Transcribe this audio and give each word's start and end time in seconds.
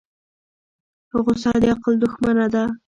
غصه 1.23 1.51
د 1.61 1.63
عقل 1.73 1.93
دښمنه 2.03 2.45
ده. 2.53 2.63